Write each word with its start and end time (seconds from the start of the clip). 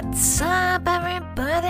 What's 0.00 0.40
up, 0.40 0.86
everybody? 0.86 1.66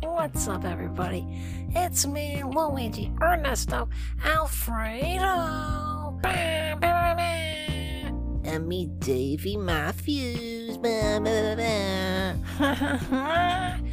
What's 0.00 0.46
up, 0.46 0.64
everybody? 0.64 1.26
It's 1.74 2.06
me, 2.06 2.44
Luigi 2.44 3.10
Ernesto 3.20 3.88
Alfredo. 4.24 6.20
Bah, 6.22 6.76
bah, 6.80 7.14
bah. 7.16 7.22
And 8.44 8.68
me, 8.68 8.86
Davy 9.00 9.56
Matthews. 9.56 10.76
Ba, 10.78 11.18
ba, 11.20 11.56
ba, 11.56 12.36
ba. 13.10 13.87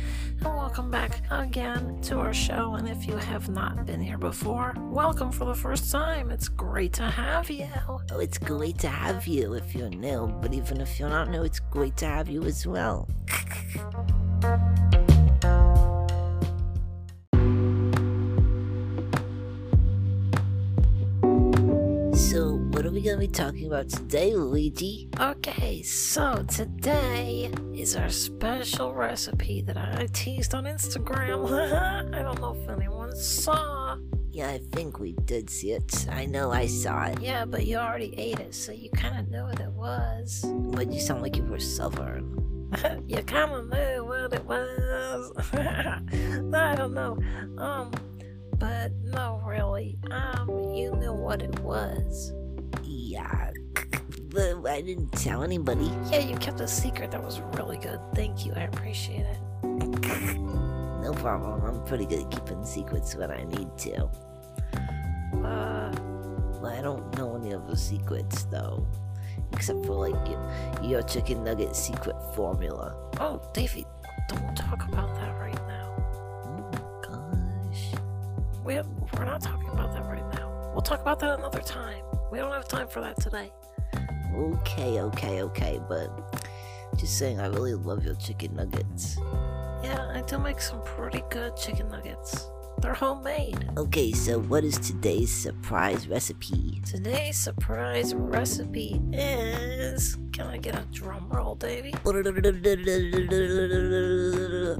Welcome 0.65 0.89
back 0.89 1.21
again 1.29 2.01
to 2.01 2.17
our 2.17 2.33
show. 2.33 2.73
And 2.73 2.89
if 2.89 3.05
you 3.07 3.15
have 3.15 3.49
not 3.49 3.85
been 3.85 4.01
here 4.01 4.17
before, 4.17 4.73
welcome 4.89 5.31
for 5.31 5.45
the 5.45 5.53
first 5.53 5.91
time. 5.91 6.31
It's 6.31 6.49
great 6.49 6.91
to 6.93 7.03
have 7.03 7.51
you. 7.51 7.69
Oh, 7.87 8.01
it's 8.19 8.39
great 8.39 8.79
to 8.79 8.87
have 8.87 9.27
you 9.27 9.53
if 9.53 9.75
you're 9.75 9.91
new, 9.91 10.25
but 10.41 10.55
even 10.55 10.81
if 10.81 10.99
you're 10.99 11.07
not 11.07 11.29
new, 11.29 11.43
it's 11.43 11.59
great 11.59 11.95
to 11.97 12.07
have 12.07 12.29
you 12.29 12.43
as 12.45 12.65
well. 12.65 13.07
what 22.75 22.85
are 22.85 22.91
we 22.91 22.99
going 22.99 23.15
to 23.15 23.25
be 23.25 23.31
talking 23.31 23.67
about 23.67 23.87
today, 23.87 24.35
Luigi? 24.35 25.07
Okay, 25.17 25.81
so 25.81 26.43
today 26.49 27.49
is 27.73 27.95
our 27.95 28.09
special 28.09 28.93
recipe 28.93 29.61
that 29.61 29.77
I 29.77 30.07
teased 30.11 30.53
on 30.53 30.65
Instagram. 30.65 31.49
I 32.13 32.21
don't 32.21 32.41
know 32.41 32.57
if 32.61 32.69
anyone 32.69 33.15
saw. 33.15 33.95
Yeah, 34.29 34.49
I 34.49 34.59
think 34.73 34.99
we 34.99 35.13
did 35.23 35.49
see 35.49 35.71
it. 35.71 36.05
I 36.11 36.25
know 36.25 36.51
I 36.51 36.65
saw 36.65 37.05
it. 37.05 37.21
Yeah, 37.21 37.45
but 37.45 37.65
you 37.65 37.77
already 37.77 38.13
ate 38.17 38.41
it, 38.41 38.53
so 38.53 38.73
you 38.73 38.89
kind 38.89 39.17
of 39.17 39.29
knew 39.29 39.43
what 39.43 39.61
it 39.61 39.71
was. 39.71 40.43
But 40.45 40.91
you 40.91 40.99
sound 40.99 41.21
like 41.21 41.37
you 41.37 41.43
were 41.43 41.61
southern. 41.61 42.25
you 43.07 43.23
kind 43.23 43.51
of 43.53 43.69
knew 43.69 44.03
what 44.03 44.33
it 44.33 44.43
was. 44.43 45.31
I 45.53 46.75
don't 46.75 46.93
know. 46.93 47.17
Um, 47.57 47.91
but 48.57 48.91
no, 49.01 49.41
really. 49.45 49.97
Um, 50.11 50.49
you 50.73 50.93
knew 50.97 51.13
what 51.13 51.41
it 51.41 51.57
was. 51.61 52.33
Yeah, 53.15 53.51
but 54.29 54.67
I 54.69 54.81
didn't 54.81 55.11
tell 55.13 55.41
anybody. 55.43 55.89
Yeah, 56.11 56.19
you 56.19 56.35
kept 56.35 56.59
a 56.59 56.67
secret 56.67 57.11
that 57.11 57.23
was 57.23 57.39
really 57.53 57.77
good. 57.77 57.99
Thank 58.13 58.45
you. 58.45 58.51
I 58.55 58.63
appreciate 58.63 59.25
it. 59.25 59.39
No 61.05 61.13
problem. 61.13 61.61
I'm 61.63 61.83
pretty 61.85 62.07
good 62.07 62.21
at 62.25 62.31
keeping 62.31 62.65
secrets 62.65 63.13
when 63.15 63.29
I 63.29 63.43
need 63.43 63.77
to. 63.77 64.09
Uh, 65.37 65.91
I 66.65 66.81
don't 66.81 67.15
know 67.15 67.35
any 67.35 67.51
of 67.51 67.67
the 67.67 67.77
secrets 67.77 68.45
though, 68.45 68.87
except 69.53 69.85
for 69.85 70.09
like 70.09 70.27
your, 70.27 70.41
your 70.81 71.01
chicken 71.03 71.43
nugget 71.43 71.75
secret 71.75 72.15
formula. 72.33 72.95
oh, 73.19 73.39
Davey, 73.53 73.85
don't 74.27 74.57
talk 74.57 74.83
about 74.87 75.13
that 75.17 75.39
right 75.39 75.67
now. 75.67 75.93
Oh 76.43 76.71
my 76.73 77.07
gosh. 77.07 77.91
We 78.63 78.73
we're 79.15 79.25
not 79.25 79.41
talking 79.41 79.69
about 79.69 79.93
that 79.93 80.05
right 80.05 80.27
now. 80.33 80.71
We'll 80.73 80.81
talk 80.81 81.01
about 81.01 81.19
that 81.19 81.37
another 81.37 81.61
time. 81.61 82.03
We 82.31 82.39
don't 82.39 82.51
have 82.51 82.67
time 82.67 82.87
for 82.87 83.01
that 83.01 83.19
today. 83.19 83.51
Okay, 84.33 84.99
okay, 84.99 85.41
okay, 85.43 85.79
but 85.87 86.37
just 86.97 87.17
saying, 87.17 87.39
I 87.39 87.47
really 87.47 87.73
love 87.75 88.03
your 88.03 88.15
chicken 88.15 88.55
nuggets. 88.55 89.17
Yeah, 89.83 90.11
I 90.13 90.21
do 90.27 90.37
make 90.39 90.59
some 90.59 90.81
pretty 90.83 91.23
good 91.29 91.55
chicken 91.55 91.87
nuggets. 91.89 92.49
They're 92.81 92.93
homemade. 92.93 93.69
Okay, 93.77 94.11
so 94.11 94.39
what 94.39 94.63
is 94.63 94.77
today's 94.79 95.31
surprise 95.31 96.07
recipe? 96.07 96.81
Today's 96.85 97.37
surprise 97.37 98.13
recipe 98.13 99.01
is. 99.13 100.17
Can 100.33 100.47
I 100.47 100.57
get 100.57 100.75
a 100.75 100.85
drum 100.91 101.29
roll, 101.29 101.55
Davey? 101.55 101.93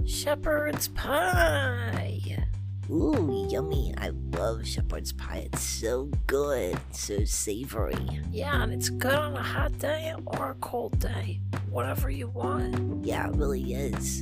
Shepherd's 0.06 0.90
pie. 0.90 2.45
Ooh, 2.90 3.48
yummy. 3.50 3.94
I 3.98 4.10
love 4.38 4.66
shepherd's 4.68 5.12
pie. 5.12 5.48
It's 5.52 5.62
so 5.64 6.06
good, 6.28 6.78
so 6.92 7.24
savory. 7.26 7.98
Yeah, 8.32 8.62
and 8.62 8.72
it's 8.72 8.90
good 8.90 9.16
on 9.16 9.36
a 9.36 9.42
hot 9.42 9.78
day 9.80 10.14
or 10.26 10.52
a 10.52 10.56
cold 10.56 11.00
day. 11.00 11.42
Whatever 11.70 12.12
you 12.12 12.28
want. 12.28 13.04
Yeah, 13.04 13.28
it 13.28 13.36
really 13.36 13.74
is. 13.74 14.22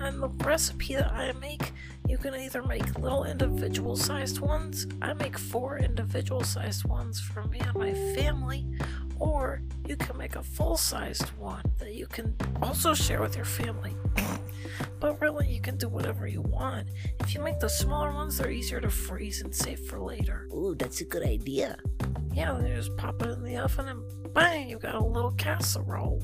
And 0.00 0.22
the 0.22 0.28
recipe 0.44 0.94
that 0.96 1.12
I 1.12 1.32
make, 1.32 1.72
you 2.06 2.18
can 2.18 2.34
either 2.34 2.62
make 2.62 2.98
little 2.98 3.24
individual 3.24 3.96
sized 3.96 4.40
ones. 4.40 4.86
I 5.00 5.14
make 5.14 5.38
four 5.38 5.78
individual 5.78 6.44
sized 6.44 6.84
ones 6.84 7.18
for 7.18 7.44
me 7.44 7.60
and 7.60 7.74
my 7.74 7.94
family. 8.14 8.66
Or 9.18 9.62
you 9.86 9.96
can 9.96 10.18
make 10.18 10.36
a 10.36 10.42
full 10.42 10.76
sized 10.76 11.28
one 11.38 11.62
that 11.78 11.94
you 11.94 12.06
can 12.08 12.36
also 12.60 12.92
share 12.92 13.20
with 13.22 13.36
your 13.36 13.44
family. 13.44 13.96
But 15.00 15.20
really, 15.20 15.48
you 15.48 15.60
can 15.60 15.76
do 15.76 15.88
whatever 15.88 16.26
you 16.26 16.40
want. 16.40 16.88
If 17.20 17.34
you 17.34 17.40
make 17.40 17.58
the 17.58 17.68
smaller 17.68 18.12
ones, 18.12 18.38
they're 18.38 18.50
easier 18.50 18.80
to 18.80 18.90
freeze 18.90 19.42
and 19.42 19.54
save 19.54 19.80
for 19.80 20.00
later. 20.00 20.48
Ooh, 20.52 20.74
that's 20.78 21.00
a 21.00 21.04
good 21.04 21.24
idea. 21.24 21.76
Yeah, 22.32 22.52
then 22.52 22.66
you 22.66 22.74
just 22.74 22.96
pop 22.96 23.22
it 23.22 23.30
in 23.30 23.42
the 23.42 23.56
oven 23.56 23.88
and 23.88 24.34
bang, 24.34 24.68
you 24.68 24.78
got 24.78 24.94
a 24.94 25.04
little 25.04 25.32
casserole. 25.32 26.22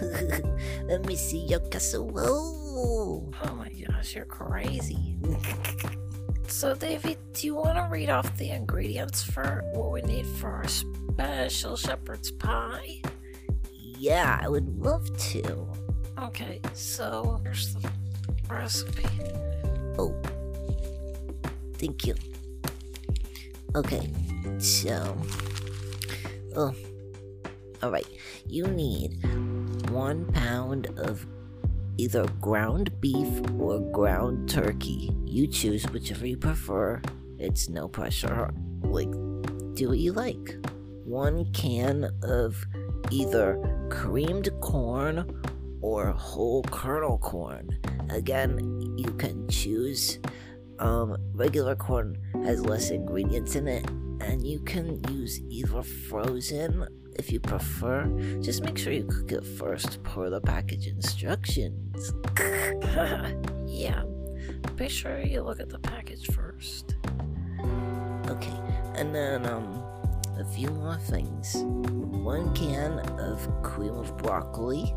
Let 0.84 1.04
me 1.06 1.16
see 1.16 1.46
your 1.46 1.60
casserole. 1.60 3.34
Oh 3.42 3.54
my 3.54 3.70
gosh, 3.70 4.14
you're 4.14 4.24
crazy. 4.24 5.16
So, 6.48 6.74
Davey, 6.74 7.16
do 7.32 7.46
you 7.46 7.56
want 7.56 7.76
to 7.76 7.88
read 7.90 8.08
off 8.08 8.36
the 8.36 8.50
ingredients 8.50 9.22
for 9.22 9.64
what 9.74 9.92
we 9.92 10.00
need 10.02 10.26
for 10.26 10.48
our 10.48 10.68
special 10.68 11.76
shepherd's 11.76 12.30
pie? 12.30 13.02
Yeah, 13.72 14.38
I 14.40 14.48
would 14.48 14.68
love 14.78 15.04
to. 15.32 15.68
Okay, 16.18 16.60
so 16.72 17.40
here's 17.42 17.74
the 17.74 17.90
recipe. 18.48 19.04
Oh, 19.98 20.14
thank 21.74 22.06
you. 22.06 22.14
Okay, 23.74 24.10
so, 24.58 25.16
oh, 26.56 26.74
all 27.82 27.90
right. 27.90 28.06
You 28.46 28.66
need 28.66 29.22
one 29.90 30.32
pound 30.32 30.86
of 30.98 31.26
either 31.98 32.26
ground 32.40 32.98
beef 33.00 33.28
or 33.58 33.80
ground 33.92 34.48
turkey. 34.48 35.10
You 35.26 35.46
choose 35.46 35.84
whichever 35.84 36.26
you 36.26 36.38
prefer. 36.38 37.02
It's 37.38 37.68
no 37.68 37.88
pressure. 37.88 38.50
Like, 38.82 39.10
do 39.74 39.88
what 39.88 39.98
you 39.98 40.12
like. 40.12 40.56
One 41.04 41.52
can 41.52 42.10
of 42.22 42.64
either 43.10 43.58
creamed 43.90 44.48
corn 44.60 45.26
or 45.86 46.10
whole 46.10 46.64
kernel 46.64 47.16
corn. 47.18 47.68
Again, 48.10 48.58
you 48.98 49.12
can 49.12 49.48
choose. 49.48 50.18
Um, 50.80 51.16
regular 51.32 51.76
corn 51.76 52.18
has 52.44 52.60
less 52.60 52.90
ingredients 52.90 53.54
in 53.54 53.68
it, 53.68 53.88
and 54.20 54.44
you 54.44 54.58
can 54.58 55.00
use 55.12 55.40
either 55.48 55.84
frozen 55.84 56.88
if 57.14 57.30
you 57.30 57.38
prefer. 57.38 58.04
Just 58.42 58.64
make 58.64 58.76
sure 58.76 58.92
you 58.92 59.04
cook 59.04 59.30
it 59.30 59.46
first 59.46 60.02
per 60.02 60.28
the 60.28 60.40
package 60.40 60.88
instructions. 60.88 62.12
yeah, 63.68 64.02
be 64.74 64.88
sure 64.88 65.20
you 65.20 65.42
look 65.42 65.60
at 65.60 65.68
the 65.68 65.78
package 65.78 66.26
first. 66.32 66.96
Okay, 68.28 68.58
and 68.96 69.14
then 69.14 69.46
um, 69.46 69.84
a 70.36 70.44
few 70.44 70.68
more 70.68 70.96
things. 70.96 71.54
One 71.62 72.52
can 72.56 72.98
of 73.20 73.62
cream 73.62 73.94
of 73.94 74.18
broccoli, 74.18 74.92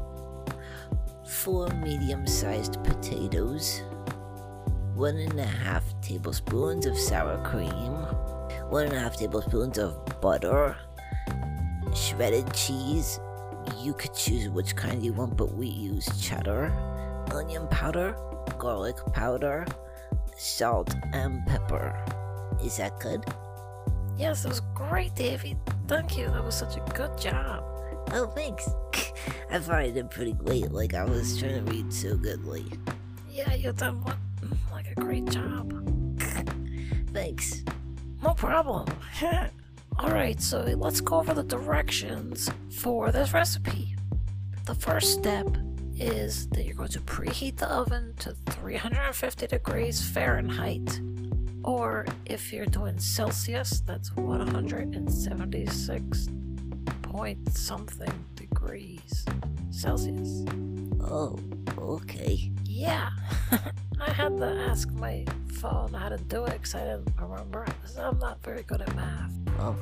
four 1.29 1.67
medium-sized 1.75 2.83
potatoes, 2.83 3.83
one 4.95 5.15
and 5.15 5.39
a 5.39 5.45
half 5.45 5.83
tablespoons 6.01 6.87
of 6.87 6.97
sour 6.97 7.37
cream, 7.43 7.93
one 8.69 8.85
and 8.85 8.93
a 8.93 8.99
half 8.99 9.15
tablespoons 9.15 9.77
of 9.77 10.03
butter, 10.21 10.75
shredded 11.95 12.51
cheese. 12.53 13.19
You 13.79 13.93
could 13.93 14.15
choose 14.15 14.49
which 14.49 14.75
kind 14.75 15.05
you 15.05 15.13
want, 15.13 15.37
but 15.37 15.53
we 15.53 15.67
use 15.67 16.07
cheddar, 16.19 16.73
onion 17.31 17.67
powder, 17.67 18.17
garlic 18.57 18.97
powder, 19.13 19.67
salt, 20.35 20.95
and 21.13 21.45
pepper. 21.45 21.95
Is 22.63 22.77
that 22.77 22.99
good? 22.99 23.23
Yes, 24.17 24.41
that 24.43 24.49
was 24.49 24.61
great, 24.73 25.13
Davey. 25.13 25.57
Thank 25.87 26.17
you. 26.17 26.25
That 26.25 26.43
was 26.43 26.55
such 26.55 26.75
a 26.75 26.93
good 26.93 27.15
job. 27.19 27.63
Oh, 28.11 28.25
thanks. 28.35 28.67
I 29.51 29.59
thought 29.59 29.75
I 29.75 29.89
did 29.89 30.09
pretty 30.09 30.33
great. 30.33 30.71
Like, 30.71 30.93
I 30.93 31.03
was 31.03 31.37
trying 31.39 31.65
to 31.65 31.71
read 31.71 31.93
so 31.93 32.15
goodly. 32.15 32.65
Yeah, 33.29 33.53
you 33.53 33.73
done 33.73 34.01
what? 34.03 34.15
Mm, 34.41 34.57
like 34.71 34.91
a 34.91 34.95
great 34.95 35.25
job. 35.25 35.73
Thanks. 37.13 37.63
No 38.21 38.33
problem. 38.33 38.87
Alright, 39.99 40.41
so 40.41 40.61
let's 40.77 41.01
go 41.01 41.19
over 41.19 41.33
the 41.33 41.43
directions 41.43 42.49
for 42.71 43.11
this 43.11 43.33
recipe. 43.33 43.95
The 44.65 44.75
first 44.75 45.13
step 45.13 45.47
is 45.97 46.47
that 46.49 46.65
you're 46.65 46.75
going 46.75 46.89
to 46.89 46.99
preheat 47.01 47.57
the 47.57 47.67
oven 47.67 48.13
to 48.19 48.35
350 48.51 49.47
degrees 49.47 50.01
Fahrenheit. 50.01 51.01
Or 51.63 52.05
if 52.25 52.53
you're 52.53 52.65
doing 52.65 52.99
Celsius, 52.99 53.81
that's 53.81 54.15
176 54.15 56.29
point 57.01 57.51
something 57.51 58.25
degrees 58.59 59.25
Celsius. 59.71 60.45
Oh, 61.01 61.39
okay. 61.77 62.51
Yeah. 62.65 63.09
I 64.01 64.11
had 64.11 64.37
to 64.37 64.45
ask 64.45 64.89
my 64.91 65.25
phone 65.53 65.93
how 65.93 66.09
to 66.09 66.17
do 66.17 66.45
it 66.45 66.53
because 66.53 66.75
I 66.75 66.79
didn't 66.79 67.09
remember. 67.19 67.65
I'm 67.97 68.19
not 68.19 68.41
very 68.43 68.63
good 68.63 68.81
at 68.81 68.95
math. 68.95 69.31
Oh, 69.59 69.75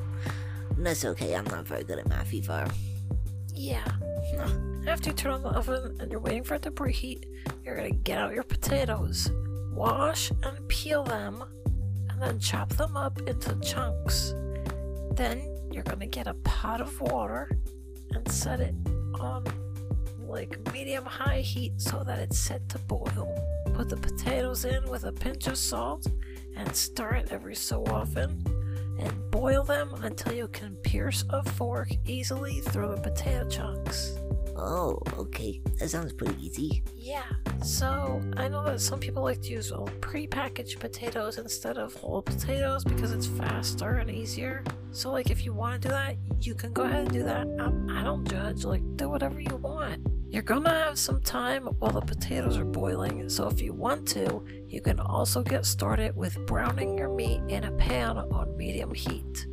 that's 0.76 1.04
okay. 1.04 1.34
I'm 1.34 1.44
not 1.46 1.66
very 1.66 1.84
good 1.84 1.98
at 1.98 2.08
math 2.08 2.32
either. 2.32 2.68
Yeah. 3.52 3.84
After 4.86 5.10
you 5.10 5.16
turn 5.16 5.32
on 5.32 5.42
the 5.42 5.50
oven 5.50 5.96
and 6.00 6.10
you're 6.10 6.20
waiting 6.20 6.44
for 6.44 6.54
it 6.54 6.62
to 6.62 6.70
preheat, 6.70 7.24
you're 7.64 7.76
gonna 7.76 7.90
get 7.90 8.18
out 8.18 8.34
your 8.34 8.44
potatoes, 8.44 9.30
wash 9.72 10.30
and 10.30 10.68
peel 10.68 11.04
them, 11.04 11.44
and 12.08 12.22
then 12.22 12.38
chop 12.38 12.70
them 12.70 12.96
up 12.96 13.18
into 13.26 13.54
chunks. 13.60 14.34
Then 15.12 15.42
you're 15.72 15.84
gonna 15.84 16.06
get 16.06 16.26
a 16.26 16.34
pot 16.34 16.80
of 16.80 17.00
water 17.00 17.50
and 18.18 18.32
set 18.32 18.60
it 18.60 18.74
on 19.20 19.44
like 20.26 20.58
medium 20.72 21.04
high 21.04 21.40
heat 21.40 21.72
so 21.80 22.02
that 22.04 22.18
it's 22.18 22.38
set 22.38 22.68
to 22.68 22.78
boil. 22.80 23.34
Put 23.74 23.88
the 23.88 23.96
potatoes 23.96 24.64
in 24.64 24.88
with 24.88 25.04
a 25.04 25.12
pinch 25.12 25.46
of 25.46 25.56
salt 25.56 26.06
and 26.56 26.74
stir 26.74 27.14
it 27.14 27.28
every 27.30 27.54
so 27.54 27.84
often 27.86 28.44
and 28.98 29.30
boil 29.30 29.62
them 29.62 29.94
until 30.02 30.32
you 30.32 30.48
can 30.48 30.74
pierce 30.76 31.24
a 31.30 31.42
fork 31.52 31.90
easily 32.06 32.60
through 32.60 32.96
the 32.96 33.00
potato 33.00 33.48
chunks. 33.48 34.18
Oh, 34.58 35.00
okay. 35.16 35.60
That 35.78 35.88
sounds 35.88 36.12
pretty 36.12 36.34
easy. 36.44 36.82
Yeah, 36.96 37.22
so 37.62 38.20
I 38.36 38.48
know 38.48 38.64
that 38.64 38.80
some 38.80 38.98
people 38.98 39.22
like 39.22 39.40
to 39.42 39.50
use 39.50 39.70
well, 39.70 39.88
pre-packaged 40.00 40.80
potatoes 40.80 41.38
instead 41.38 41.78
of 41.78 41.94
whole 41.94 42.22
potatoes 42.22 42.82
because 42.82 43.12
it's 43.12 43.26
faster 43.26 43.98
and 43.98 44.10
easier. 44.10 44.64
So, 44.90 45.12
like, 45.12 45.30
if 45.30 45.44
you 45.44 45.52
want 45.52 45.80
to 45.80 45.88
do 45.88 45.92
that, 45.92 46.16
you 46.40 46.54
can 46.54 46.72
go 46.72 46.82
ahead 46.82 47.04
and 47.04 47.12
do 47.12 47.22
that. 47.22 47.46
Um, 47.60 47.88
I 47.88 48.02
don't 48.02 48.28
judge. 48.28 48.64
Like, 48.64 48.82
do 48.96 49.08
whatever 49.08 49.40
you 49.40 49.56
want. 49.56 50.04
You're 50.30 50.42
gonna 50.42 50.68
have 50.68 50.98
some 50.98 51.22
time 51.22 51.64
while 51.78 51.92
the 51.92 52.02
potatoes 52.02 52.58
are 52.58 52.64
boiling, 52.64 53.30
so 53.30 53.48
if 53.48 53.62
you 53.62 53.72
want 53.72 54.06
to, 54.08 54.44
you 54.66 54.82
can 54.82 55.00
also 55.00 55.42
get 55.42 55.64
started 55.64 56.14
with 56.14 56.38
browning 56.46 56.98
your 56.98 57.08
meat 57.08 57.40
in 57.48 57.64
a 57.64 57.72
pan 57.72 58.18
on 58.18 58.54
medium 58.54 58.92
heat. 58.92 59.46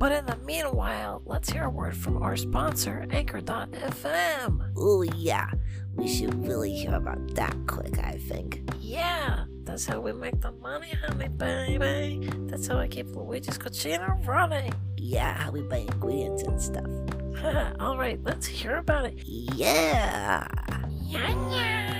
But 0.00 0.12
in 0.12 0.24
the 0.24 0.36
meanwhile, 0.46 1.20
let's 1.26 1.50
hear 1.50 1.64
a 1.64 1.68
word 1.68 1.94
from 1.94 2.22
our 2.22 2.34
sponsor, 2.34 3.06
Anchor.fm. 3.10 4.72
Oh, 4.74 5.02
yeah. 5.02 5.50
We 5.94 6.08
should 6.08 6.42
really 6.46 6.72
hear 6.72 6.94
about 6.94 7.34
that 7.34 7.54
quick, 7.66 7.98
I 7.98 8.12
think. 8.12 8.62
Yeah, 8.80 9.44
that's 9.64 9.84
how 9.84 10.00
we 10.00 10.14
make 10.14 10.40
the 10.40 10.52
money, 10.52 10.94
honey, 11.06 11.28
baby. 11.28 12.30
That's 12.46 12.66
how 12.66 12.78
I 12.78 12.88
keep 12.88 13.14
Luigi's 13.14 13.58
Cucina 13.58 14.26
running. 14.26 14.72
Yeah, 14.96 15.34
how 15.34 15.50
we 15.50 15.60
buy 15.60 15.84
ingredients 15.92 16.44
and 16.44 16.58
stuff. 16.58 17.76
All 17.78 17.98
right, 17.98 18.18
let's 18.22 18.46
hear 18.46 18.76
about 18.76 19.04
it. 19.04 19.18
Yeah. 19.26 20.48
Yeah, 21.02 21.50
yeah. 21.52 21.99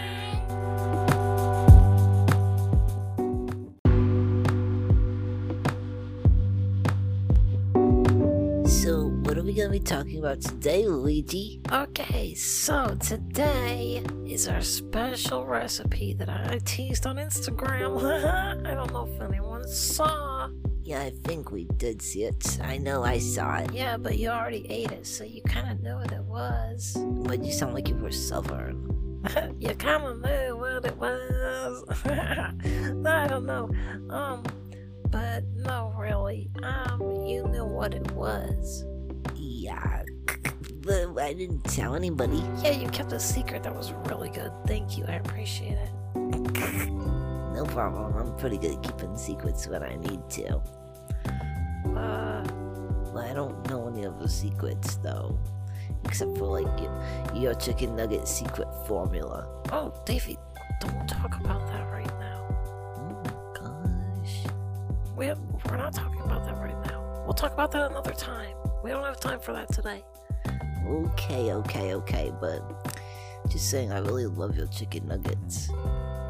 We 9.51 9.57
going 9.57 9.73
to 9.73 9.81
be 9.81 9.85
talking 9.85 10.21
about 10.21 10.41
today, 10.41 10.87
Luigi? 10.87 11.61
Okay, 11.73 12.35
so 12.35 12.97
today 13.01 14.01
is 14.25 14.47
our 14.47 14.61
special 14.61 15.45
recipe 15.45 16.15
that 16.15 16.29
I 16.29 16.61
teased 16.65 17.05
on 17.05 17.17
Instagram. 17.17 18.01
I 18.65 18.75
don't 18.75 18.93
know 18.93 19.09
if 19.13 19.21
anyone 19.21 19.67
saw. 19.67 20.49
Yeah, 20.85 21.01
I 21.01 21.11
think 21.25 21.51
we 21.51 21.65
did 21.79 22.01
see 22.01 22.23
it. 22.23 22.61
I 22.63 22.79
know 22.79 23.03
I 23.03 23.19
saw 23.19 23.57
it. 23.57 23.73
Yeah, 23.73 23.97
but 23.97 24.19
you 24.19 24.29
already 24.29 24.65
ate 24.71 24.93
it, 24.93 25.05
so 25.05 25.25
you 25.25 25.43
kind 25.43 25.69
of 25.69 25.83
knew 25.83 25.97
what 25.97 26.13
it 26.13 26.23
was. 26.23 26.97
But 26.97 27.45
you 27.45 27.51
sound 27.51 27.75
like 27.75 27.89
you 27.89 27.97
were 27.97 28.13
suffering. 28.13 28.87
you 29.59 29.75
kind 29.75 30.05
of 30.05 30.21
knew 30.21 30.59
what 30.59 30.85
it 30.85 30.97
was. 30.97 31.85
I 32.05 33.27
don't 33.27 33.47
know. 33.47 33.69
Um, 34.11 34.45
but 35.11 35.43
no, 35.57 35.93
really. 35.99 36.49
Um, 36.63 37.01
you 37.27 37.49
knew 37.49 37.65
what 37.65 37.95
it 37.95 38.09
was. 38.13 38.85
Yeah. 39.71 40.03
But 40.83 41.23
I 41.23 41.33
didn't 41.35 41.63
tell 41.65 41.95
anybody. 41.95 42.43
Yeah, 42.63 42.73
you 42.73 42.89
kept 42.89 43.13
a 43.13 43.21
secret 43.21 43.63
that 43.63 43.75
was 43.75 43.93
really 44.07 44.31
good. 44.31 44.53
Thank 44.67 44.97
you. 44.99 45.05
I 45.07 45.13
appreciate 45.15 45.79
it. 45.79 45.91
No 47.55 47.65
problem. 47.69 48.15
I'm 48.17 48.37
pretty 48.37 48.59
good 48.59 48.77
at 48.77 48.83
keeping 48.83 49.17
secrets 49.17 49.67
when 49.69 49.83
I 49.83 49.97
need 49.97 50.29
to. 50.31 50.57
Uh, 51.95 52.43
I 53.17 53.33
don't 53.35 53.69
know 53.69 53.89
any 53.89 54.05
of 54.05 54.19
the 54.19 54.29
secrets, 54.29 54.97
though. 54.97 55.39
Except 56.05 56.37
for, 56.39 56.61
like, 56.61 56.81
your, 56.81 57.05
your 57.35 57.55
chicken 57.55 57.95
nugget 57.95 58.27
secret 58.27 58.69
formula. 58.87 59.47
oh, 59.73 59.93
Davey, 60.07 60.39
don't 60.81 61.07
talk 61.09 61.39
about 61.39 61.67
that 61.69 61.85
right 61.93 62.19
now. 62.19 62.47
Oh 62.97 63.23
my 63.25 63.61
gosh. 63.61 64.53
We 65.17 65.27
we're 65.69 65.77
not 65.77 65.93
talking 65.93 66.23
about 66.23 66.45
that 66.47 66.57
right 66.57 66.81
now. 66.87 67.23
We'll 67.25 67.35
talk 67.35 67.53
about 67.53 67.71
that 67.73 67.91
another 67.91 68.13
time. 68.15 68.57
We 68.83 68.91
don't 68.91 69.05
have 69.05 69.21
time 69.21 69.41
for 69.41 69.53
that 69.53 69.73
today. 69.73 70.03
Okay, 70.87 71.53
okay, 71.53 71.95
okay, 71.95 72.33
but 72.41 72.99
just 73.49 73.71
saying, 73.71 73.93
I 73.93 73.99
really 73.99 74.27
love 74.27 74.57
your 74.57 74.67
chicken 74.69 75.07
nuggets. 75.07 75.69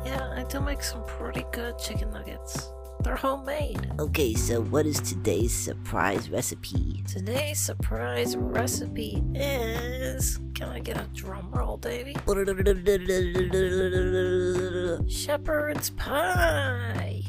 Yeah, 0.04 0.32
I 0.34 0.44
do 0.48 0.60
make 0.60 0.82
some 0.82 1.04
pretty 1.04 1.44
good 1.52 1.78
chicken 1.78 2.10
nuggets. 2.10 2.70
They're 3.02 3.16
homemade. 3.16 3.92
Okay, 3.98 4.34
so 4.34 4.60
what 4.60 4.84
is 4.84 5.00
today's 5.00 5.54
surprise 5.54 6.28
recipe? 6.28 7.02
Today's 7.08 7.58
surprise 7.58 8.36
recipe 8.36 9.22
is. 9.34 10.38
Can 10.54 10.68
I 10.68 10.80
get 10.80 10.98
a 10.98 11.04
drum 11.14 11.50
roll, 11.50 11.78
Davey? 11.78 12.12
Shepherd's 15.08 15.90
pie. 15.90 17.19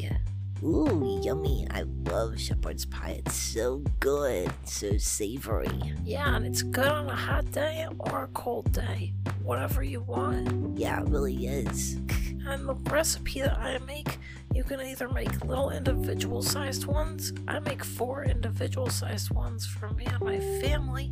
Ooh, 0.64 1.20
yummy. 1.24 1.68
I 1.72 1.84
love 2.06 2.40
shepherd's 2.40 2.86
pie. 2.86 3.22
It's 3.26 3.34
so 3.36 3.80
good, 4.00 4.54
so 4.64 4.98
savory. 4.98 5.68
Yeah, 6.04 6.36
and 6.36 6.46
it's 6.46 6.62
good 6.62 6.88
on 6.88 7.10
a 7.10 7.16
hot 7.16 7.52
day 7.52 7.88
or 7.98 8.26
a 8.26 8.28
cold 8.28 8.72
day. 8.72 9.14
Whatever 9.42 9.82
you 9.82 10.02
want. 10.02 10.78
Yeah, 10.78 11.02
it 11.02 11.08
really 11.10 11.46
is. 11.48 11.98
And 12.44 12.68
the 12.68 12.74
recipe 12.74 13.42
that 13.42 13.60
I 13.60 13.78
make, 13.86 14.18
you 14.52 14.64
can 14.64 14.82
either 14.82 15.08
make 15.08 15.46
little 15.46 15.70
individual 15.70 16.42
sized 16.42 16.86
ones. 16.86 17.34
I 17.48 17.60
make 17.60 17.84
four 17.84 18.24
individual 18.24 18.90
sized 18.90 19.30
ones 19.30 19.68
for 19.68 19.92
me 19.92 20.06
and 20.06 20.20
my 20.20 20.40
family. 20.60 21.12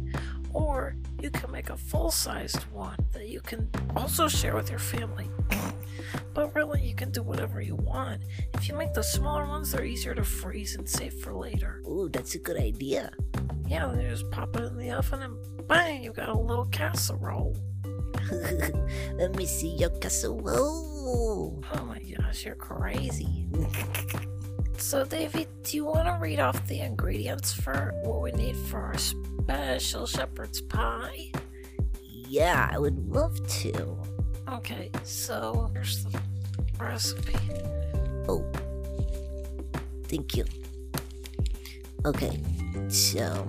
Or 0.53 0.95
you 1.21 1.29
can 1.29 1.51
make 1.51 1.69
a 1.69 1.77
full 1.77 2.11
sized 2.11 2.63
one 2.71 2.97
that 3.13 3.27
you 3.27 3.41
can 3.41 3.69
also 3.95 4.27
share 4.27 4.55
with 4.55 4.69
your 4.69 4.79
family. 4.79 5.29
But 6.33 6.55
really, 6.55 6.81
you 6.81 6.95
can 6.95 7.11
do 7.11 7.21
whatever 7.21 7.61
you 7.61 7.75
want. 7.75 8.21
If 8.53 8.69
you 8.69 8.75
make 8.75 8.93
the 8.93 9.03
smaller 9.03 9.45
ones, 9.45 9.71
they're 9.71 9.85
easier 9.85 10.15
to 10.15 10.23
freeze 10.23 10.75
and 10.75 10.87
save 10.87 11.13
for 11.15 11.33
later. 11.33 11.81
Ooh, 11.85 12.09
that's 12.11 12.35
a 12.35 12.39
good 12.39 12.57
idea. 12.57 13.11
Yeah, 13.67 13.93
just 13.99 14.29
pop 14.31 14.55
it 14.55 14.63
in 14.63 14.77
the 14.77 14.91
oven 14.91 15.21
and 15.21 15.67
bang, 15.67 16.03
you 16.03 16.11
got 16.11 16.29
a 16.29 16.37
little 16.37 16.65
casserole. 16.65 17.55
Let 19.13 19.35
me 19.35 19.45
see 19.45 19.75
your 19.75 19.91
casserole. 19.91 21.63
Oh 21.73 21.85
my 21.85 21.99
gosh, 21.99 22.45
you're 22.45 22.55
crazy. 22.55 23.47
So, 24.79 25.03
Davey, 25.03 25.45
do 25.63 25.75
you 25.75 25.85
want 25.85 26.07
to 26.07 26.17
read 26.21 26.39
off 26.39 26.65
the 26.67 26.79
ingredients 26.79 27.51
for 27.51 27.93
what 28.03 28.21
we 28.21 28.31
need 28.31 28.55
for 28.55 28.79
our 28.79 28.97
special 29.43 30.05
shepherd's 30.05 30.61
pie? 30.61 31.31
Yeah, 32.01 32.69
I 32.71 32.77
would 32.77 32.97
love 33.09 33.35
to. 33.61 33.97
Okay, 34.49 34.91
so 35.03 35.69
here's 35.73 36.03
the 36.03 36.19
recipe. 36.79 37.37
Oh, 38.27 38.45
thank 40.07 40.35
you. 40.35 40.45
Okay, 42.05 42.41
so, 42.87 43.47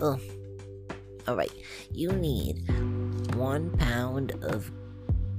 oh, 0.00 0.18
all 1.28 1.36
right. 1.36 1.52
You 1.92 2.12
need 2.12 2.68
one 3.34 3.70
pound 3.78 4.32
of 4.42 4.70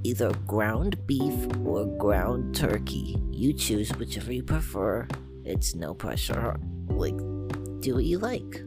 either 0.03 0.31
ground 0.48 1.05
beef 1.05 1.48
or 1.65 1.86
ground 1.98 2.55
turkey. 2.55 3.17
You 3.31 3.53
choose 3.53 3.89
whichever 3.98 4.31
you 4.31 4.43
prefer. 4.43 5.07
It's 5.43 5.75
no 5.75 5.93
pressure. 5.93 6.57
Like, 6.88 7.17
do 7.81 7.95
what 7.95 8.05
you 8.05 8.19
like. 8.19 8.63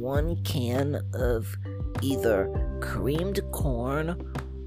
One 0.00 0.42
can 0.44 1.02
of 1.12 1.54
either 2.00 2.50
creamed 2.80 3.38
corn 3.52 4.16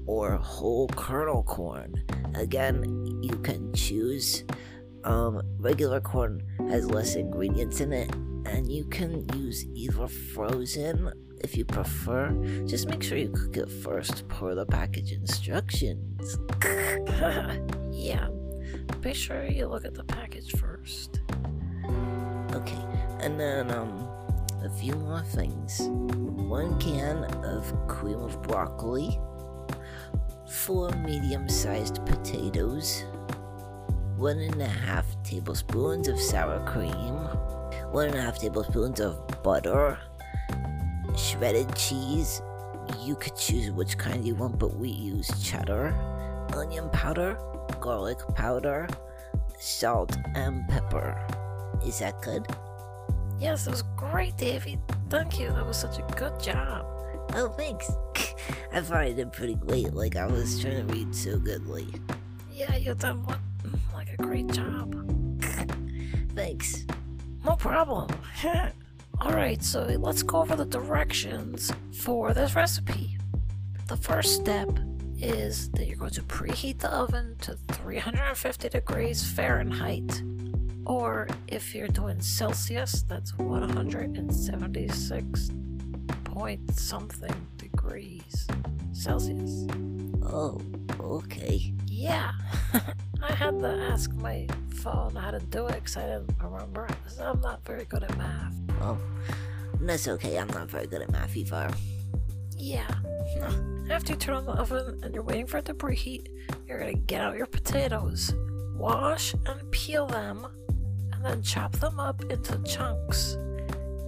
or 0.06 0.36
whole 0.36 0.86
kernel 0.86 1.42
corn. 1.42 2.04
Again, 2.36 2.84
you 3.20 3.36
can 3.38 3.72
choose. 3.74 4.44
Um, 5.02 5.42
regular 5.58 6.00
corn 6.00 6.40
has 6.70 6.88
less 6.88 7.16
ingredients 7.16 7.80
in 7.80 7.92
it, 7.92 8.14
and 8.46 8.70
you 8.70 8.84
can 8.84 9.26
use 9.36 9.66
either 9.74 10.06
frozen 10.06 11.12
if 11.40 11.56
you 11.56 11.64
prefer. 11.64 12.30
Just 12.64 12.88
make 12.88 13.02
sure 13.02 13.18
you 13.18 13.30
cook 13.30 13.56
it 13.56 13.68
first 13.82 14.28
per 14.28 14.54
the 14.54 14.66
package 14.66 15.10
instructions. 15.10 16.38
yeah, 17.90 18.28
be 19.00 19.12
sure 19.12 19.44
you 19.46 19.66
look 19.66 19.84
at 19.84 19.94
the 19.94 20.04
package 20.04 20.52
first. 20.52 21.22
Okay, 22.52 22.84
and 23.18 23.38
then 23.40 23.72
um, 23.72 24.08
a 24.64 24.70
few 24.70 24.94
more 24.94 25.20
things. 25.20 25.80
One 26.48 26.78
can 26.80 27.24
of 27.44 27.86
cream 27.86 28.18
of 28.20 28.40
broccoli, 28.42 29.20
four 30.48 30.90
medium-sized 30.90 32.04
potatoes, 32.06 33.04
one 34.16 34.38
and 34.38 34.62
a 34.62 34.66
half 34.66 35.04
tablespoons 35.22 36.08
of 36.08 36.18
sour 36.18 36.64
cream, 36.66 37.14
one 37.92 38.06
and 38.06 38.14
a 38.14 38.22
half 38.22 38.38
tablespoons 38.38 39.00
of 39.00 39.42
butter, 39.42 39.98
shredded 41.14 41.74
cheese. 41.76 42.40
You 43.02 43.16
could 43.16 43.36
choose 43.36 43.70
which 43.70 43.98
kind 43.98 44.24
you 44.24 44.34
want, 44.34 44.58
but 44.58 44.76
we 44.76 44.88
use 44.88 45.28
cheddar, 45.42 45.94
onion 46.54 46.88
powder, 46.90 47.38
garlic 47.80 48.18
powder, 48.34 48.88
salt, 49.58 50.16
and 50.34 50.66
pepper. 50.68 51.20
Is 51.84 51.98
that 51.98 52.22
good? 52.22 52.46
Yes, 53.44 53.66
that 53.66 53.72
was 53.72 53.82
great, 53.94 54.38
Davy. 54.38 54.78
Thank 55.10 55.38
you. 55.38 55.50
That 55.50 55.66
was 55.66 55.76
such 55.76 55.98
a 55.98 56.14
good 56.16 56.40
job. 56.40 56.86
Oh, 57.34 57.52
thanks. 57.58 57.90
I 58.72 58.80
thought 58.80 59.02
I 59.02 59.12
did 59.12 59.34
pretty 59.34 59.56
great. 59.56 59.92
Like, 59.92 60.16
I 60.16 60.24
was 60.24 60.62
trying 60.62 60.86
to 60.86 60.94
read 60.94 61.14
so 61.14 61.38
goodly. 61.38 61.86
Yeah, 62.50 62.74
you 62.76 62.94
done 62.94 63.22
what, 63.26 63.38
like 63.92 64.08
a 64.14 64.16
great 64.16 64.46
job. 64.46 64.94
Thanks. 66.34 66.86
No 67.44 67.54
problem. 67.54 68.08
Alright, 69.20 69.62
so 69.62 69.82
let's 69.98 70.22
go 70.22 70.38
over 70.38 70.56
the 70.56 70.64
directions 70.64 71.70
for 71.92 72.32
this 72.32 72.54
recipe. 72.54 73.18
The 73.88 73.98
first 73.98 74.36
step 74.36 74.70
is 75.18 75.70
that 75.72 75.86
you're 75.86 75.98
going 75.98 76.12
to 76.12 76.22
preheat 76.22 76.78
the 76.78 76.90
oven 76.90 77.36
to 77.42 77.58
350 77.72 78.70
degrees 78.70 79.22
Fahrenheit. 79.22 80.22
Or 80.86 81.28
if 81.48 81.74
you're 81.74 81.88
doing 81.88 82.20
Celsius, 82.20 83.02
that's 83.02 83.36
176 83.38 85.50
point 86.24 86.74
something 86.74 87.46
degrees 87.56 88.46
Celsius. 88.92 89.66
Oh, 90.22 90.60
okay. 91.00 91.72
Yeah. 91.86 92.32
I 93.22 93.32
had 93.32 93.58
to 93.60 93.68
ask 93.68 94.12
my 94.12 94.46
phone 94.76 95.14
how 95.14 95.30
to 95.30 95.38
do 95.38 95.66
it 95.66 95.74
because 95.74 95.96
I 95.96 96.02
didn't 96.02 96.34
remember. 96.42 96.88
I'm 97.20 97.40
not 97.40 97.64
very 97.64 97.84
good 97.84 98.02
at 98.02 98.16
math. 98.18 98.54
Oh, 98.80 98.98
that's 99.80 100.08
okay. 100.08 100.38
I'm 100.38 100.48
not 100.48 100.70
very 100.70 100.86
good 100.86 101.02
at 101.02 101.10
math 101.10 101.36
either. 101.36 101.70
Yeah. 102.56 102.90
After 103.90 104.12
you 104.12 104.18
turn 104.18 104.36
on 104.36 104.46
the 104.46 104.52
oven 104.52 105.00
and 105.02 105.14
you're 105.14 105.22
waiting 105.22 105.46
for 105.46 105.58
it 105.58 105.64
to 105.66 105.74
preheat, 105.74 106.28
you're 106.66 106.78
gonna 106.78 106.94
get 106.94 107.20
out 107.20 107.36
your 107.36 107.46
potatoes, 107.46 108.34
wash 108.76 109.34
and 109.46 109.70
peel 109.70 110.06
them, 110.06 110.46
then 111.24 111.42
chop 111.42 111.72
them 111.72 111.98
up 111.98 112.22
into 112.30 112.58
chunks. 112.64 113.36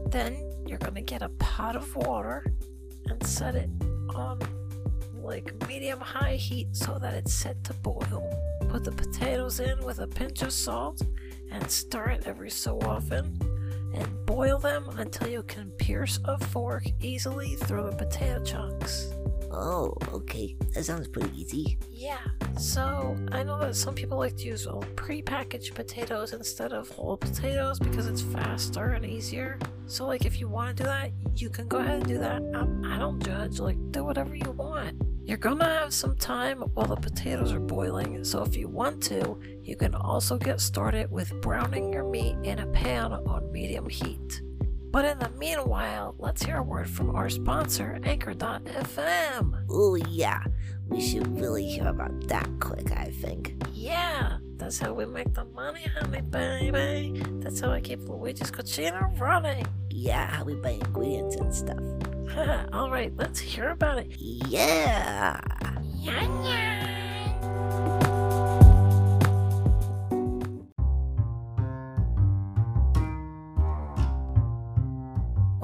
Then 0.08 0.36
you're 0.66 0.78
gonna 0.78 1.02
get 1.02 1.22
a 1.22 1.28
pot 1.30 1.76
of 1.76 1.94
water 1.96 2.44
and 3.06 3.24
set 3.26 3.54
it 3.54 3.70
on 4.14 4.38
like 5.14 5.52
medium 5.68 6.00
high 6.00 6.36
heat 6.36 6.68
so 6.76 6.98
that 6.98 7.14
it's 7.14 7.34
set 7.34 7.62
to 7.64 7.74
boil. 7.74 8.22
Put 8.68 8.84
the 8.84 8.92
potatoes 8.92 9.60
in 9.60 9.78
with 9.84 9.98
a 10.00 10.06
pinch 10.06 10.42
of 10.42 10.52
salt 10.52 11.02
and 11.50 11.70
stir 11.70 12.10
it 12.10 12.26
every 12.26 12.50
so 12.50 12.78
often 12.80 13.38
and 13.94 14.26
boil 14.26 14.58
them 14.58 14.88
until 14.98 15.28
you 15.28 15.42
can 15.44 15.70
pierce 15.72 16.20
a 16.24 16.38
fork 16.46 16.84
easily 17.00 17.56
through 17.56 17.90
the 17.90 17.96
potato 17.96 18.42
chunks. 18.44 19.10
Oh, 19.50 19.94
okay. 20.12 20.56
That 20.74 20.84
sounds 20.84 21.08
pretty 21.08 21.30
easy. 21.40 21.78
Yeah, 21.90 22.20
so 22.58 23.16
I 23.32 23.42
know 23.42 23.58
that 23.60 23.74
some 23.76 23.94
people 23.94 24.18
like 24.18 24.36
to 24.36 24.44
use 24.44 24.66
well, 24.66 24.84
pre-packaged 24.96 25.74
potatoes 25.74 26.32
instead 26.32 26.72
of 26.72 26.88
whole 26.90 27.16
potatoes 27.16 27.78
because 27.78 28.06
it's 28.06 28.22
faster 28.22 28.90
and 28.90 29.04
easier. 29.04 29.58
So, 29.86 30.06
like, 30.06 30.24
if 30.24 30.40
you 30.40 30.48
want 30.48 30.76
to 30.76 30.82
do 30.82 30.88
that, 30.88 31.12
you 31.36 31.48
can 31.48 31.68
go 31.68 31.78
ahead 31.78 31.96
and 32.00 32.06
do 32.06 32.18
that. 32.18 32.42
Um, 32.54 32.82
I 32.84 32.98
don't 32.98 33.24
judge. 33.24 33.60
Like, 33.60 33.78
do 33.92 34.04
whatever 34.04 34.34
you 34.34 34.50
want. 34.50 35.00
You're 35.24 35.38
gonna 35.38 35.64
have 35.64 35.92
some 35.92 36.16
time 36.16 36.60
while 36.74 36.86
the 36.86 36.94
potatoes 36.94 37.52
are 37.52 37.58
boiling, 37.58 38.22
so 38.22 38.44
if 38.44 38.56
you 38.56 38.68
want 38.68 39.02
to, 39.04 39.36
you 39.60 39.74
can 39.74 39.92
also 39.94 40.38
get 40.38 40.60
started 40.60 41.10
with 41.10 41.40
browning 41.40 41.92
your 41.92 42.04
meat 42.04 42.36
in 42.44 42.60
a 42.60 42.66
pan 42.68 43.12
on 43.12 43.50
medium 43.50 43.88
heat. 43.88 44.40
But 44.96 45.04
in 45.04 45.18
the 45.18 45.28
meanwhile, 45.38 46.14
let's 46.16 46.42
hear 46.42 46.56
a 46.56 46.62
word 46.62 46.88
from 46.88 47.14
our 47.14 47.28
sponsor, 47.28 48.00
Anchor.fm. 48.02 49.66
Oh, 49.68 49.94
yeah. 49.94 50.42
We 50.88 51.02
should 51.02 51.38
really 51.38 51.66
hear 51.66 51.88
about 51.88 52.28
that 52.28 52.48
quick, 52.60 52.90
I 52.92 53.10
think. 53.10 53.62
Yeah, 53.74 54.38
that's 54.56 54.78
how 54.78 54.94
we 54.94 55.04
make 55.04 55.34
the 55.34 55.44
money, 55.44 55.84
honey 56.00 56.22
baby. 56.22 57.22
That's 57.40 57.60
how 57.60 57.72
I 57.72 57.82
keep 57.82 58.08
Luigi's 58.08 58.50
Cucina 58.50 59.20
running. 59.20 59.66
Yeah, 59.90 60.28
how 60.28 60.44
we 60.44 60.54
buy 60.54 60.70
ingredients 60.70 61.36
and 61.36 61.54
stuff. 61.54 62.68
All 62.72 62.90
right, 62.90 63.14
let's 63.16 63.38
hear 63.38 63.68
about 63.68 63.98
it. 63.98 64.16
Yeah. 64.18 65.38
Yeah, 66.00 66.42
yeah. 66.42 66.95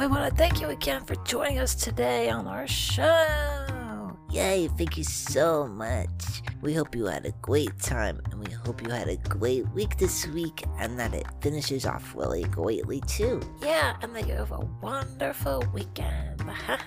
We 0.03 0.09
want 0.09 0.29
to 0.29 0.37
thank 0.37 0.61
you 0.61 0.71
again 0.71 1.05
for 1.05 1.15
joining 1.25 1.61
us 1.61 1.77
today 1.77 2.29
on 2.29 2.49
our 2.49 2.67
show. 2.67 4.19
Yay, 4.33 4.67
thank 4.77 4.99
you 4.99 5.05
so 5.05 5.69
much. 5.69 6.43
We 6.61 6.75
hope 6.75 6.97
you 6.97 7.05
had 7.05 7.25
a 7.25 7.31
great 7.41 7.79
time 7.79 8.21
and 8.25 8.45
we 8.45 8.53
hope 8.53 8.83
you 8.83 8.91
had 8.91 9.07
a 9.07 9.17
great 9.29 9.65
week 9.69 9.99
this 9.99 10.27
week 10.27 10.65
and 10.81 10.99
that 10.99 11.15
it 11.15 11.29
finishes 11.41 11.87
off 11.87 12.17
really 12.17 12.43
greatly 12.43 13.01
too. 13.03 13.41
Yeah, 13.63 13.95
and 14.03 14.13
that 14.17 14.27
you 14.27 14.35
have 14.35 14.51
a 14.51 14.69
wonderful 14.83 15.65
weekend. 15.73 16.45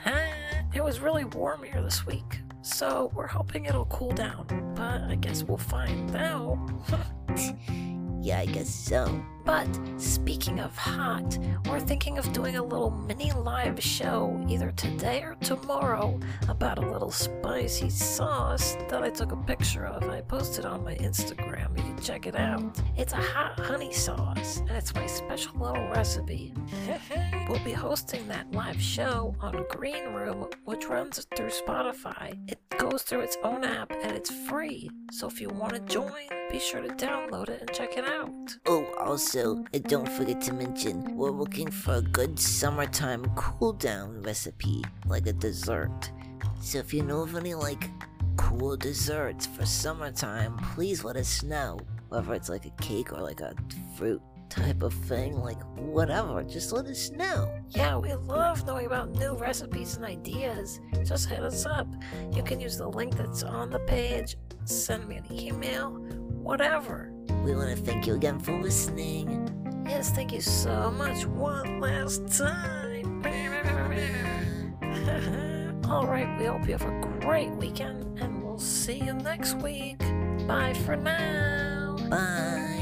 it 0.73 0.83
was 0.83 0.99
really 0.99 1.23
warm 1.23 1.63
here 1.63 1.81
this 1.81 2.05
week, 2.05 2.41
so 2.63 3.13
we're 3.15 3.27
hoping 3.27 3.63
it'll 3.63 3.85
cool 3.85 4.11
down. 4.11 4.45
But 4.75 5.03
I 5.03 5.15
guess 5.15 5.41
we'll 5.41 5.57
find 5.57 6.13
out. 6.17 6.59
Yeah, 8.25 8.39
I 8.39 8.47
guess 8.47 8.73
so. 8.73 9.23
But 9.45 9.67
speaking 9.97 10.59
of 10.59 10.75
hot, 10.75 11.37
we're 11.67 11.79
thinking 11.79 12.17
of 12.17 12.33
doing 12.33 12.55
a 12.55 12.63
little 12.63 12.89
mini 12.89 13.31
live 13.31 13.81
show 13.81 14.43
either 14.49 14.71
today 14.71 15.21
or 15.21 15.35
tomorrow 15.35 16.19
about 16.47 16.79
a 16.79 16.89
little 16.89 17.11
spicy 17.11 17.91
sauce 17.91 18.75
that 18.89 19.03
I 19.03 19.11
took 19.11 19.31
a 19.31 19.37
picture 19.37 19.85
of. 19.85 20.09
I 20.09 20.21
posted 20.21 20.65
on 20.65 20.83
my 20.83 20.95
Instagram. 20.95 21.54
You 21.75 21.83
can 21.83 21.99
check 22.01 22.25
it 22.25 22.35
out. 22.35 22.79
It's 22.97 23.13
a 23.13 23.17
hot 23.17 23.59
honey 23.59 23.93
sauce, 23.93 24.59
and 24.59 24.71
it's 24.71 24.93
my 24.93 25.05
special 25.05 25.57
little 25.59 25.87
recipe. 25.89 26.53
we'll 27.49 27.63
be 27.63 27.71
hosting 27.71 28.27
that 28.27 28.51
live 28.51 28.81
show 28.81 29.35
on 29.39 29.65
Green 29.69 30.13
Room, 30.13 30.47
which 30.65 30.87
runs 30.87 31.25
through 31.35 31.49
Spotify. 31.49 32.37
It 32.49 32.59
goes 32.77 33.03
through 33.03 33.21
its 33.21 33.37
own 33.43 33.63
app 33.63 33.91
and 33.91 34.11
it's 34.11 34.31
free. 34.47 34.89
So 35.11 35.27
if 35.27 35.39
you 35.39 35.49
want 35.49 35.73
to 35.73 35.79
join, 35.81 36.11
be 36.51 36.59
sure 36.59 36.81
to 36.81 36.89
download 36.89 37.49
it 37.49 37.61
and 37.61 37.73
check 37.73 37.97
it 37.97 38.05
out. 38.05 38.55
Oh, 38.65 38.85
also, 38.99 39.63
uh, 39.73 39.79
don't 39.87 40.09
forget 40.09 40.41
to 40.41 40.53
mention 40.53 41.15
we're 41.15 41.31
looking 41.31 41.69
for 41.71 41.95
a 41.95 42.01
good 42.01 42.39
summertime 42.39 43.25
cool 43.35 43.73
down 43.73 44.21
recipe, 44.21 44.83
like 45.07 45.27
a 45.27 45.33
dessert. 45.33 46.11
So 46.61 46.79
if 46.79 46.93
you 46.93 47.03
know 47.03 47.21
of 47.21 47.35
any 47.35 47.53
like 47.53 47.89
cool 48.37 48.77
desserts 48.77 49.45
for 49.45 49.65
summertime, 49.65 50.57
please 50.73 51.03
let 51.03 51.15
us 51.15 51.43
know. 51.43 51.79
Whether 52.09 52.33
it's 52.33 52.49
like 52.49 52.65
a 52.65 52.69
cake 52.81 53.11
or 53.11 53.21
like 53.21 53.41
a 53.41 53.55
fruit 53.97 54.21
type 54.49 54.83
of 54.83 54.93
thing, 54.93 55.37
like 55.37 55.61
whatever, 55.77 56.43
just 56.43 56.71
let 56.71 56.85
us 56.85 57.11
know. 57.11 57.51
Yeah, 57.69 57.97
we 57.97 58.13
love 58.13 58.65
knowing 58.65 58.85
about 58.85 59.11
new 59.11 59.35
recipes 59.35 59.95
and 59.95 60.05
ideas. 60.05 60.79
Just 61.03 61.29
hit 61.29 61.39
us 61.39 61.65
up. 61.65 61.87
You 62.33 62.43
can 62.43 62.59
use 62.59 62.77
the 62.77 62.87
link 62.87 63.15
that's 63.15 63.43
on 63.43 63.69
the 63.69 63.79
page, 63.79 64.37
send 64.65 65.07
me 65.07 65.17
an 65.17 65.25
email, 65.31 65.91
whatever. 65.91 67.11
We 67.43 67.55
want 67.55 67.75
to 67.75 67.83
thank 67.83 68.07
you 68.07 68.15
again 68.15 68.39
for 68.39 68.59
listening. 68.61 69.51
Yes, 69.87 70.11
thank 70.11 70.31
you 70.31 70.41
so 70.41 70.91
much 70.91 71.25
one 71.25 71.79
last 71.79 72.37
time. 72.37 73.23
All 75.89 76.07
right, 76.07 76.27
we 76.39 76.45
hope 76.45 76.65
you 76.65 76.73
have 76.73 76.81
a 76.81 76.99
great 77.25 77.49
weekend 77.55 78.19
and 78.19 78.43
we'll 78.43 78.59
see 78.59 78.99
you 78.99 79.11
next 79.11 79.55
week. 79.55 79.97
Bye 80.47 80.75
for 80.85 80.95
now. 80.95 81.97
Bye. 82.07 82.74